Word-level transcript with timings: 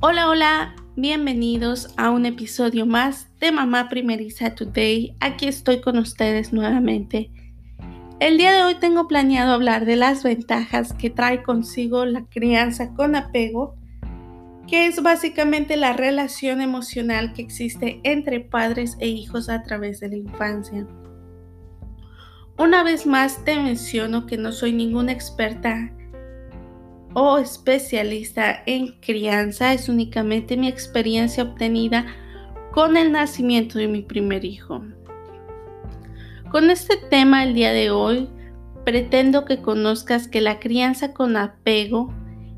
Hola, 0.00 0.28
hola, 0.28 0.76
bienvenidos 0.94 1.92
a 1.96 2.10
un 2.10 2.24
episodio 2.24 2.86
más 2.86 3.26
de 3.40 3.50
Mamá 3.50 3.88
Primeriza 3.88 4.54
Today. 4.54 5.16
Aquí 5.18 5.48
estoy 5.48 5.80
con 5.80 5.98
ustedes 5.98 6.52
nuevamente. 6.52 7.32
El 8.20 8.38
día 8.38 8.52
de 8.52 8.62
hoy 8.62 8.76
tengo 8.76 9.08
planeado 9.08 9.52
hablar 9.52 9.86
de 9.86 9.96
las 9.96 10.22
ventajas 10.22 10.92
que 10.92 11.10
trae 11.10 11.42
consigo 11.42 12.04
la 12.04 12.24
crianza 12.26 12.94
con 12.94 13.16
apego, 13.16 13.74
que 14.68 14.86
es 14.86 15.02
básicamente 15.02 15.76
la 15.76 15.94
relación 15.94 16.60
emocional 16.60 17.32
que 17.32 17.42
existe 17.42 18.00
entre 18.04 18.38
padres 18.38 18.96
e 19.00 19.08
hijos 19.08 19.48
a 19.48 19.64
través 19.64 19.98
de 19.98 20.10
la 20.10 20.16
infancia. 20.16 20.86
Una 22.56 22.84
vez 22.84 23.04
más 23.04 23.44
te 23.44 23.56
menciono 23.56 24.26
que 24.26 24.36
no 24.36 24.52
soy 24.52 24.72
ninguna 24.72 25.10
experta 25.10 25.92
o 27.14 27.38
especialista 27.38 28.62
en 28.66 28.98
crianza, 29.00 29.72
es 29.72 29.88
únicamente 29.88 30.56
mi 30.56 30.68
experiencia 30.68 31.44
obtenida 31.44 32.06
con 32.72 32.96
el 32.96 33.12
nacimiento 33.12 33.78
de 33.78 33.88
mi 33.88 34.02
primer 34.02 34.44
hijo. 34.44 34.82
Con 36.50 36.70
este 36.70 36.96
tema 36.96 37.44
el 37.44 37.54
día 37.54 37.72
de 37.72 37.90
hoy 37.90 38.28
pretendo 38.84 39.44
que 39.44 39.60
conozcas 39.60 40.28
que 40.28 40.40
la 40.40 40.60
crianza 40.60 41.12
con 41.12 41.36
apego 41.36 42.12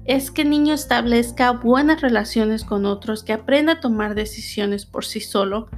es 0.04 0.30
que 0.30 0.42
el 0.42 0.50
niño 0.50 0.74
establezca 0.74 1.50
buenas 1.52 2.00
relaciones 2.00 2.64
con 2.64 2.86
otros, 2.86 3.22
que 3.22 3.32
aprenda 3.32 3.74
a 3.74 3.80
tomar 3.80 4.14
decisiones 4.14 4.86
por 4.86 5.04
sí 5.04 5.20
solo, 5.20 5.68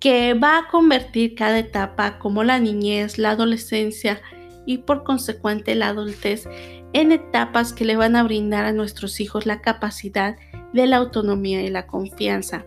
que 0.00 0.34
va 0.34 0.58
a 0.58 0.68
convertir 0.68 1.34
cada 1.34 1.58
etapa 1.58 2.18
como 2.18 2.42
la 2.44 2.58
niñez, 2.58 3.18
la 3.18 3.30
adolescencia 3.30 4.20
y 4.66 4.78
por 4.78 5.04
consecuente 5.04 5.74
la 5.74 5.88
adultez 5.88 6.48
en 6.92 7.12
etapas 7.12 7.72
que 7.72 7.84
le 7.84 7.96
van 7.96 8.16
a 8.16 8.22
brindar 8.22 8.64
a 8.64 8.72
nuestros 8.72 9.20
hijos 9.20 9.46
la 9.46 9.60
capacidad 9.60 10.36
de 10.72 10.86
la 10.86 10.98
autonomía 10.98 11.62
y 11.62 11.68
la 11.68 11.86
confianza. 11.86 12.64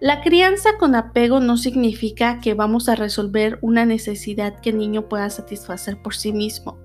La 0.00 0.20
crianza 0.20 0.76
con 0.78 0.94
apego 0.94 1.40
no 1.40 1.56
significa 1.56 2.40
que 2.40 2.54
vamos 2.54 2.88
a 2.88 2.94
resolver 2.94 3.58
una 3.62 3.86
necesidad 3.86 4.60
que 4.60 4.70
el 4.70 4.78
niño 4.78 5.08
pueda 5.08 5.30
satisfacer 5.30 6.02
por 6.02 6.14
sí 6.14 6.32
mismo. 6.32 6.78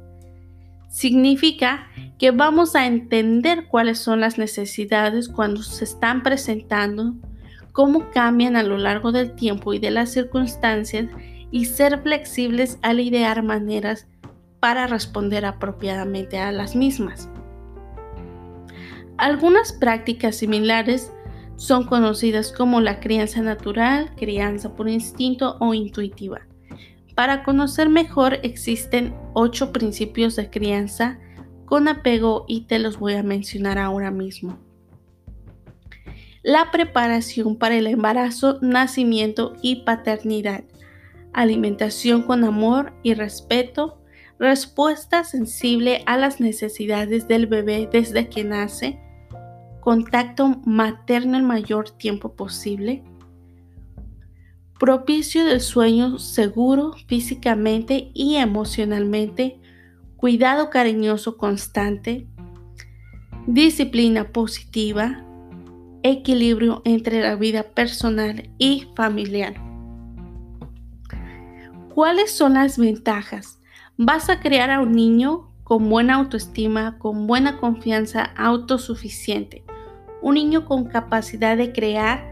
Significa 0.87 1.87
que 2.17 2.31
vamos 2.31 2.75
a 2.75 2.87
entender 2.87 3.67
cuáles 3.67 3.99
son 3.99 4.21
las 4.21 4.37
necesidades 4.37 5.27
cuando 5.27 5.63
se 5.63 5.83
están 5.83 6.23
presentando, 6.23 7.15
cómo 7.73 8.09
cambian 8.11 8.55
a 8.55 8.63
lo 8.63 8.77
largo 8.77 9.11
del 9.11 9.35
tiempo 9.35 9.73
y 9.73 9.79
de 9.79 9.91
las 9.91 10.11
circunstancias 10.11 11.07
y 11.51 11.65
ser 11.65 12.01
flexibles 12.01 12.77
al 12.81 12.99
idear 12.99 13.43
maneras 13.43 14.07
para 14.59 14.87
responder 14.87 15.45
apropiadamente 15.45 16.37
a 16.39 16.51
las 16.51 16.75
mismas. 16.75 17.29
Algunas 19.17 19.73
prácticas 19.73 20.37
similares 20.37 21.11
son 21.57 21.85
conocidas 21.85 22.53
como 22.53 22.79
la 22.79 23.01
crianza 23.01 23.41
natural, 23.41 24.15
crianza 24.15 24.75
por 24.75 24.87
instinto 24.87 25.57
o 25.59 25.73
intuitiva. 25.73 26.39
Para 27.15 27.43
conocer 27.43 27.89
mejor 27.89 28.39
existen 28.43 29.13
ocho 29.33 29.73
principios 29.73 30.37
de 30.37 30.49
crianza 30.49 31.19
con 31.65 31.89
apego 31.89 32.45
y 32.47 32.61
te 32.61 32.79
los 32.79 32.97
voy 32.97 33.15
a 33.15 33.23
mencionar 33.23 33.77
ahora 33.77 34.09
mismo. 34.09 34.57
La 36.41 36.71
preparación 36.71 37.57
para 37.57 37.75
el 37.75 37.87
embarazo, 37.87 38.57
nacimiento 38.61 39.53
y 39.61 39.83
paternidad. 39.83 40.63
Alimentación 41.33 42.23
con 42.23 42.43
amor 42.43 42.93
y 43.03 43.13
respeto, 43.13 44.01
respuesta 44.39 45.23
sensible 45.23 46.03
a 46.05 46.17
las 46.17 46.39
necesidades 46.39 47.27
del 47.27 47.47
bebé 47.47 47.89
desde 47.91 48.29
que 48.29 48.43
nace, 48.43 48.99
contacto 49.81 50.61
materno 50.65 51.37
el 51.37 51.43
mayor 51.43 51.89
tiempo 51.89 52.33
posible, 52.35 53.03
propicio 54.79 55.43
del 55.45 55.61
sueño 55.61 56.19
seguro 56.19 56.93
físicamente 57.07 58.11
y 58.13 58.35
emocionalmente, 58.35 59.59
cuidado 60.15 60.69
cariñoso 60.69 61.37
constante, 61.37 62.27
disciplina 63.45 64.31
positiva, 64.31 65.25
equilibrio 66.01 66.81
entre 66.85 67.21
la 67.21 67.35
vida 67.35 67.63
personal 67.63 68.49
y 68.57 68.87
familiar. 68.95 69.68
¿Cuáles 71.99 72.31
son 72.31 72.53
las 72.53 72.77
ventajas? 72.77 73.59
Vas 73.97 74.29
a 74.29 74.39
crear 74.39 74.71
a 74.71 74.79
un 74.79 74.93
niño 74.93 75.51
con 75.65 75.89
buena 75.89 76.15
autoestima, 76.15 76.97
con 76.97 77.27
buena 77.27 77.57
confianza, 77.57 78.23
autosuficiente. 78.37 79.65
Un 80.21 80.35
niño 80.35 80.63
con 80.63 80.85
capacidad 80.85 81.57
de 81.57 81.73
crear 81.73 82.23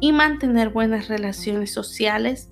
y 0.00 0.12
mantener 0.12 0.68
buenas 0.68 1.08
relaciones 1.08 1.72
sociales, 1.72 2.50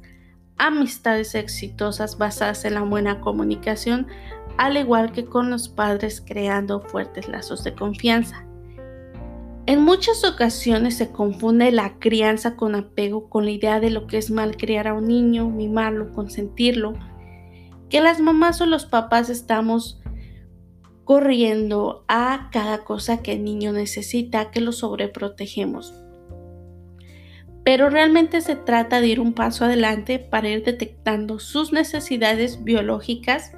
amistades 0.56 1.34
exitosas 1.34 2.16
basadas 2.16 2.64
en 2.64 2.72
la 2.72 2.80
buena 2.80 3.20
comunicación, 3.20 4.06
al 4.56 4.78
igual 4.78 5.12
que 5.12 5.26
con 5.26 5.50
los 5.50 5.68
padres 5.68 6.24
creando 6.26 6.80
fuertes 6.80 7.28
lazos 7.28 7.62
de 7.62 7.74
confianza. 7.74 8.46
En 9.66 9.80
muchas 9.80 10.24
ocasiones 10.24 10.96
se 10.98 11.10
confunde 11.10 11.72
la 11.72 11.98
crianza 11.98 12.54
con 12.54 12.74
apego 12.74 13.30
con 13.30 13.46
la 13.46 13.50
idea 13.50 13.80
de 13.80 13.88
lo 13.88 14.06
que 14.06 14.18
es 14.18 14.30
mal 14.30 14.58
criar 14.58 14.88
a 14.88 14.92
un 14.92 15.08
niño, 15.08 15.48
mimarlo, 15.48 16.12
consentirlo, 16.12 16.92
que 17.88 18.02
las 18.02 18.20
mamás 18.20 18.60
o 18.60 18.66
los 18.66 18.84
papás 18.84 19.30
estamos 19.30 20.02
corriendo 21.04 22.04
a 22.08 22.50
cada 22.52 22.84
cosa 22.84 23.22
que 23.22 23.32
el 23.32 23.44
niño 23.44 23.72
necesita, 23.72 24.50
que 24.50 24.60
lo 24.60 24.72
sobreprotegemos. 24.72 25.94
Pero 27.64 27.88
realmente 27.88 28.42
se 28.42 28.56
trata 28.56 29.00
de 29.00 29.06
ir 29.08 29.20
un 29.20 29.32
paso 29.32 29.64
adelante 29.64 30.18
para 30.18 30.50
ir 30.50 30.62
detectando 30.62 31.38
sus 31.38 31.72
necesidades 31.72 32.64
biológicas, 32.64 33.52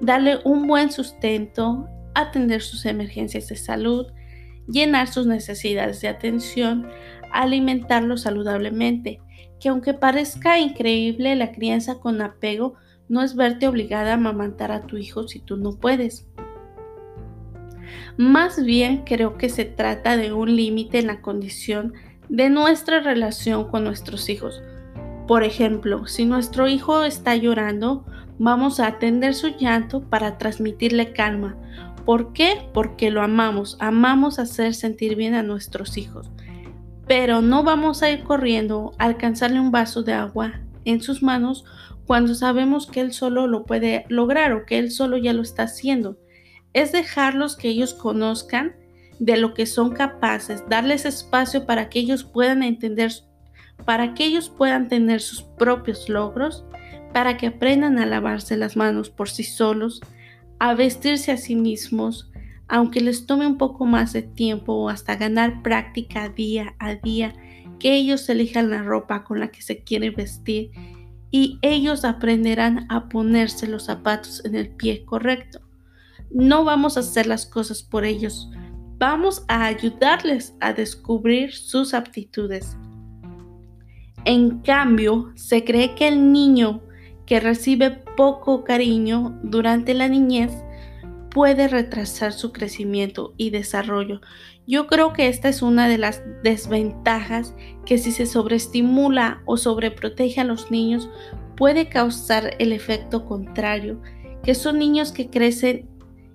darle 0.00 0.38
un 0.44 0.68
buen 0.68 0.92
sustento, 0.92 1.88
atender 2.14 2.62
sus 2.62 2.84
emergencias 2.84 3.48
de 3.48 3.56
salud, 3.56 4.06
llenar 4.68 5.08
sus 5.08 5.26
necesidades 5.26 6.00
de 6.00 6.08
atención, 6.08 6.88
alimentarlo 7.32 8.16
saludablemente, 8.16 9.20
que 9.60 9.68
aunque 9.70 9.94
parezca 9.94 10.58
increíble 10.58 11.34
la 11.34 11.52
crianza 11.52 11.98
con 11.98 12.20
apego, 12.22 12.74
no 13.08 13.22
es 13.22 13.34
verte 13.34 13.66
obligada 13.66 14.12
a 14.12 14.14
amamantar 14.14 14.70
a 14.70 14.82
tu 14.82 14.96
hijo 14.96 15.26
si 15.26 15.40
tú 15.40 15.56
no 15.56 15.72
puedes. 15.72 16.28
Más 18.16 18.62
bien 18.64 19.04
creo 19.04 19.38
que 19.38 19.48
se 19.48 19.64
trata 19.64 20.16
de 20.16 20.32
un 20.32 20.54
límite 20.54 20.98
en 20.98 21.06
la 21.06 21.22
condición 21.22 21.94
de 22.28 22.50
nuestra 22.50 23.00
relación 23.00 23.70
con 23.70 23.84
nuestros 23.84 24.28
hijos. 24.28 24.62
Por 25.26 25.44
ejemplo, 25.44 26.06
si 26.06 26.24
nuestro 26.24 26.68
hijo 26.68 27.04
está 27.04 27.36
llorando, 27.36 28.04
vamos 28.38 28.80
a 28.80 28.86
atender 28.86 29.34
su 29.34 29.48
llanto 29.48 30.02
para 30.02 30.38
transmitirle 30.38 31.12
calma. 31.12 31.56
¿Por 32.04 32.32
qué? 32.32 32.68
Porque 32.72 33.10
lo 33.10 33.22
amamos, 33.22 33.76
amamos 33.80 34.38
hacer 34.38 34.74
sentir 34.74 35.16
bien 35.16 35.34
a 35.34 35.42
nuestros 35.42 35.96
hijos. 35.96 36.30
Pero 37.06 37.40
no 37.42 37.62
vamos 37.62 38.02
a 38.02 38.10
ir 38.10 38.22
corriendo 38.22 38.92
a 38.98 39.04
alcanzarle 39.04 39.60
un 39.60 39.70
vaso 39.70 40.02
de 40.02 40.12
agua 40.12 40.60
en 40.84 41.00
sus 41.00 41.22
manos 41.22 41.64
cuando 42.06 42.34
sabemos 42.34 42.86
que 42.86 43.00
Él 43.00 43.12
solo 43.12 43.46
lo 43.46 43.64
puede 43.64 44.06
lograr 44.08 44.52
o 44.52 44.64
que 44.64 44.78
Él 44.78 44.90
solo 44.90 45.18
ya 45.18 45.32
lo 45.32 45.42
está 45.42 45.64
haciendo. 45.64 46.18
Es 46.72 46.92
dejarlos 46.92 47.56
que 47.56 47.68
ellos 47.68 47.94
conozcan 47.94 48.74
de 49.18 49.36
lo 49.36 49.52
que 49.54 49.66
son 49.66 49.90
capaces, 49.90 50.64
darles 50.68 51.04
espacio 51.04 51.66
para 51.66 51.88
que 51.88 51.98
ellos 51.98 52.24
puedan 52.24 52.62
entender, 52.62 53.12
para 53.84 54.14
que 54.14 54.24
ellos 54.24 54.48
puedan 54.48 54.88
tener 54.88 55.20
sus 55.20 55.42
propios 55.42 56.08
logros, 56.08 56.64
para 57.12 57.36
que 57.36 57.48
aprendan 57.48 57.98
a 57.98 58.06
lavarse 58.06 58.56
las 58.56 58.76
manos 58.76 59.10
por 59.10 59.28
sí 59.28 59.44
solos, 59.44 60.00
a 60.58 60.74
vestirse 60.74 61.32
a 61.32 61.36
sí 61.36 61.56
mismos, 61.56 62.30
aunque 62.68 63.00
les 63.00 63.26
tome 63.26 63.46
un 63.46 63.58
poco 63.58 63.86
más 63.86 64.12
de 64.12 64.22
tiempo 64.22 64.74
o 64.74 64.88
hasta 64.88 65.16
ganar 65.16 65.62
práctica 65.62 66.28
día 66.28 66.74
a 66.78 66.94
día, 66.94 67.34
que 67.78 67.94
ellos 67.94 68.28
elijan 68.28 68.70
la 68.70 68.82
ropa 68.82 69.24
con 69.24 69.40
la 69.40 69.48
que 69.48 69.62
se 69.62 69.82
quieren 69.82 70.14
vestir 70.14 70.70
y 71.30 71.58
ellos 71.62 72.04
aprenderán 72.04 72.86
a 72.90 73.08
ponerse 73.08 73.66
los 73.66 73.84
zapatos 73.84 74.44
en 74.44 74.54
el 74.54 74.70
pie 74.70 75.04
correcto. 75.04 75.60
No 76.30 76.64
vamos 76.64 76.96
a 76.96 77.00
hacer 77.00 77.26
las 77.26 77.46
cosas 77.46 77.82
por 77.82 78.04
ellos, 78.04 78.50
vamos 78.98 79.44
a 79.48 79.64
ayudarles 79.66 80.54
a 80.60 80.72
descubrir 80.72 81.54
sus 81.54 81.94
aptitudes. 81.94 82.76
En 84.24 84.58
cambio, 84.58 85.32
se 85.36 85.64
cree 85.64 85.94
que 85.94 86.08
el 86.08 86.32
niño 86.32 86.82
que 87.24 87.40
recibe 87.40 88.02
poco 88.18 88.64
cariño 88.64 89.38
durante 89.44 89.94
la 89.94 90.08
niñez 90.08 90.50
puede 91.30 91.68
retrasar 91.68 92.32
su 92.32 92.50
crecimiento 92.50 93.32
y 93.36 93.50
desarrollo. 93.50 94.20
Yo 94.66 94.88
creo 94.88 95.12
que 95.12 95.28
esta 95.28 95.48
es 95.48 95.62
una 95.62 95.86
de 95.86 95.98
las 95.98 96.24
desventajas 96.42 97.54
que 97.86 97.96
si 97.96 98.10
se 98.10 98.26
sobreestimula 98.26 99.40
o 99.46 99.56
sobreprotege 99.56 100.40
a 100.40 100.44
los 100.44 100.68
niños 100.72 101.08
puede 101.56 101.88
causar 101.88 102.56
el 102.58 102.72
efecto 102.72 103.24
contrario, 103.24 104.02
que 104.42 104.56
son 104.56 104.80
niños 104.80 105.12
que 105.12 105.30
crecen 105.30 105.88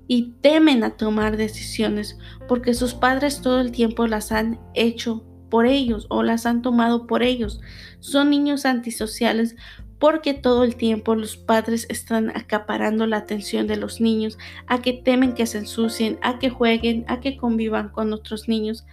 y 0.08 0.36
temen 0.40 0.86
a 0.86 0.92
tomar 0.92 1.36
decisiones 1.36 2.18
porque 2.48 2.74
sus 2.74 2.94
padres 2.94 3.42
todo 3.42 3.60
el 3.60 3.74
tiempo 3.74 4.08
las 4.08 4.32
han 4.32 4.58
hecho 4.74 5.26
por 5.54 5.68
ellos 5.68 6.08
o 6.10 6.24
las 6.24 6.46
han 6.46 6.62
tomado 6.62 7.08
por 7.08 7.24
ellos. 7.24 7.62
Son 8.00 8.30
niños 8.30 8.66
antisociales 8.66 9.56
porque 10.04 10.34
todo 10.34 10.66
el 10.66 10.76
tiempo 10.76 11.16
los 11.16 11.38
padres 11.38 11.88
están 11.88 12.30
acaparando 12.36 13.08
la 13.08 13.16
atención 13.16 13.68
de 13.68 13.78
los 13.78 14.02
niños, 14.02 14.38
a 14.68 14.82
que 14.82 14.92
temen 14.92 15.32
que 15.32 15.46
se 15.46 15.60
ensucien, 15.60 16.20
a 16.22 16.40
que 16.40 16.50
jueguen, 16.50 17.06
a 17.08 17.22
que 17.22 17.38
convivan 17.38 17.88
con 17.88 18.12
otros 18.12 18.50
niños, 18.50 18.86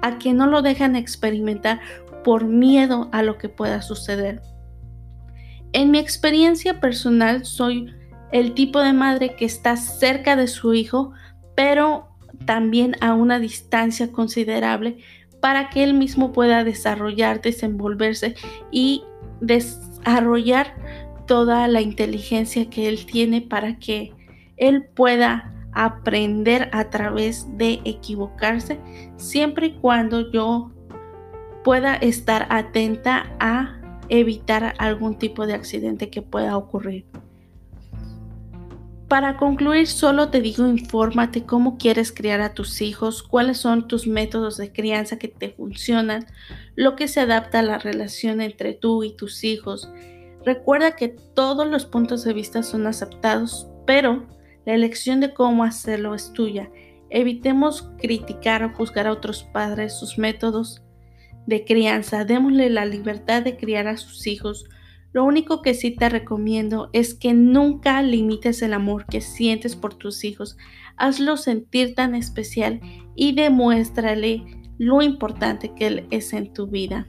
a 0.00 0.16
que 0.16 0.32
no 0.32 0.46
lo 0.46 0.62
dejan 0.62 0.96
experimentar 0.96 1.82
por 2.24 2.46
miedo 2.46 3.10
a 3.12 3.22
lo 3.22 3.36
que 3.36 3.50
pueda 3.50 3.82
suceder. 3.82 4.40
En 5.74 5.90
mi 5.90 5.98
experiencia 5.98 6.80
personal 6.80 7.44
soy 7.44 7.92
el 8.32 8.54
tipo 8.54 8.80
de 8.80 8.94
madre 8.94 9.36
que 9.36 9.44
está 9.44 9.76
cerca 9.76 10.34
de 10.34 10.46
su 10.46 10.72
hijo, 10.72 11.12
pero 11.54 12.08
también 12.46 12.96
a 13.02 13.12
una 13.12 13.38
distancia 13.38 14.10
considerable 14.10 14.96
para 15.42 15.68
que 15.68 15.84
él 15.84 15.92
mismo 15.92 16.32
pueda 16.32 16.64
desarrollar, 16.64 17.42
desenvolverse 17.42 18.34
y 18.72 19.02
desarrollar 20.04 20.74
toda 21.26 21.66
la 21.68 21.80
inteligencia 21.80 22.68
que 22.68 22.88
él 22.88 23.06
tiene 23.06 23.40
para 23.40 23.78
que 23.78 24.12
él 24.56 24.84
pueda 24.84 25.52
aprender 25.72 26.68
a 26.72 26.90
través 26.90 27.46
de 27.56 27.80
equivocarse, 27.84 28.78
siempre 29.16 29.66
y 29.66 29.74
cuando 29.74 30.30
yo 30.30 30.70
pueda 31.64 31.96
estar 31.96 32.46
atenta 32.50 33.34
a 33.40 33.80
evitar 34.08 34.74
algún 34.78 35.18
tipo 35.18 35.46
de 35.46 35.54
accidente 35.54 36.10
que 36.10 36.22
pueda 36.22 36.56
ocurrir. 36.56 37.06
Para 39.08 39.36
concluir, 39.36 39.86
solo 39.86 40.30
te 40.30 40.40
digo, 40.40 40.66
infórmate 40.66 41.44
cómo 41.44 41.76
quieres 41.76 42.10
criar 42.10 42.40
a 42.40 42.54
tus 42.54 42.80
hijos, 42.80 43.22
cuáles 43.22 43.58
son 43.58 43.86
tus 43.86 44.06
métodos 44.06 44.56
de 44.56 44.72
crianza 44.72 45.18
que 45.18 45.28
te 45.28 45.50
funcionan, 45.50 46.26
lo 46.74 46.96
que 46.96 47.06
se 47.06 47.20
adapta 47.20 47.58
a 47.58 47.62
la 47.62 47.78
relación 47.78 48.40
entre 48.40 48.72
tú 48.72 49.04
y 49.04 49.14
tus 49.14 49.44
hijos. 49.44 49.90
Recuerda 50.44 50.96
que 50.96 51.08
todos 51.08 51.66
los 51.66 51.84
puntos 51.84 52.24
de 52.24 52.32
vista 52.32 52.62
son 52.62 52.86
aceptados, 52.86 53.68
pero 53.86 54.26
la 54.64 54.72
elección 54.72 55.20
de 55.20 55.34
cómo 55.34 55.64
hacerlo 55.64 56.14
es 56.14 56.32
tuya. 56.32 56.70
Evitemos 57.10 57.90
criticar 57.98 58.64
o 58.64 58.72
juzgar 58.72 59.06
a 59.06 59.12
otros 59.12 59.44
padres, 59.44 59.98
sus 59.98 60.18
métodos 60.18 60.82
de 61.46 61.64
crianza. 61.64 62.24
Démosle 62.24 62.70
la 62.70 62.86
libertad 62.86 63.42
de 63.42 63.56
criar 63.58 63.86
a 63.86 63.98
sus 63.98 64.26
hijos 64.26 64.64
lo 65.14 65.24
único 65.24 65.62
que 65.62 65.74
sí 65.74 65.92
te 65.92 66.08
recomiendo 66.08 66.90
es 66.92 67.14
que 67.14 67.34
nunca 67.34 68.02
limites 68.02 68.62
el 68.62 68.74
amor 68.74 69.06
que 69.06 69.20
sientes 69.20 69.76
por 69.76 69.94
tus 69.94 70.24
hijos. 70.24 70.58
Hazlo 70.96 71.36
sentir 71.36 71.94
tan 71.94 72.16
especial 72.16 72.80
y 73.14 73.32
demuéstrale 73.32 74.42
lo 74.76 75.02
importante 75.02 75.72
que 75.72 75.86
él 75.86 76.06
es 76.10 76.32
en 76.32 76.52
tu 76.52 76.66
vida. 76.66 77.06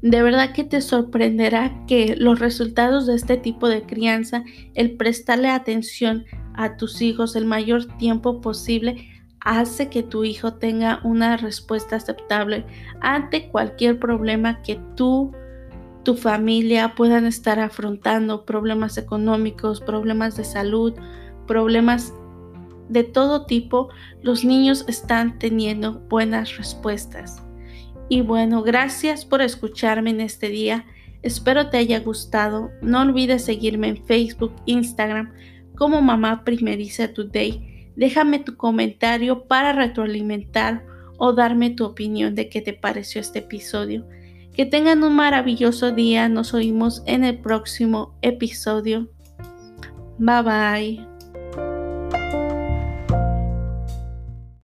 De 0.00 0.22
verdad 0.22 0.54
que 0.54 0.64
te 0.64 0.80
sorprenderá 0.80 1.84
que 1.86 2.16
los 2.16 2.38
resultados 2.38 3.06
de 3.06 3.16
este 3.16 3.36
tipo 3.36 3.68
de 3.68 3.82
crianza, 3.82 4.42
el 4.72 4.96
prestarle 4.96 5.50
atención 5.50 6.24
a 6.54 6.78
tus 6.78 7.02
hijos 7.02 7.36
el 7.36 7.44
mayor 7.44 7.98
tiempo 7.98 8.40
posible, 8.40 9.06
hace 9.40 9.90
que 9.90 10.02
tu 10.02 10.24
hijo 10.24 10.54
tenga 10.54 11.00
una 11.04 11.36
respuesta 11.36 11.96
aceptable 11.96 12.64
ante 13.02 13.50
cualquier 13.50 13.98
problema 13.98 14.62
que 14.62 14.80
tú 14.96 15.32
tu 16.02 16.16
familia 16.16 16.94
puedan 16.94 17.26
estar 17.26 17.58
afrontando 17.58 18.44
problemas 18.44 18.96
económicos, 18.98 19.80
problemas 19.80 20.36
de 20.36 20.44
salud, 20.44 20.94
problemas 21.46 22.12
de 22.88 23.04
todo 23.04 23.46
tipo, 23.46 23.88
los 24.22 24.44
niños 24.44 24.84
están 24.88 25.38
teniendo 25.38 26.00
buenas 26.08 26.56
respuestas. 26.56 27.42
Y 28.08 28.22
bueno, 28.22 28.62
gracias 28.62 29.24
por 29.24 29.40
escucharme 29.40 30.10
en 30.10 30.20
este 30.20 30.48
día. 30.48 30.84
Espero 31.22 31.70
te 31.70 31.76
haya 31.76 32.00
gustado. 32.00 32.70
No 32.82 33.02
olvides 33.02 33.44
seguirme 33.44 33.88
en 33.88 34.04
Facebook, 34.04 34.52
Instagram 34.66 35.32
como 35.76 36.02
Mamá 36.02 36.42
Primeriza 36.44 37.14
Today. 37.14 37.92
Déjame 37.94 38.40
tu 38.40 38.56
comentario 38.56 39.44
para 39.44 39.72
retroalimentar 39.72 40.84
o 41.18 41.32
darme 41.32 41.70
tu 41.70 41.84
opinión 41.84 42.34
de 42.34 42.48
qué 42.48 42.60
te 42.60 42.72
pareció 42.72 43.20
este 43.20 43.40
episodio. 43.40 44.04
Que 44.60 44.66
tengan 44.66 45.02
un 45.04 45.16
maravilloso 45.16 45.90
día. 45.90 46.28
Nos 46.28 46.52
oímos 46.52 47.02
en 47.06 47.24
el 47.24 47.38
próximo 47.38 48.14
episodio. 48.20 49.08
Bye 50.18 50.42
bye. 50.42 51.09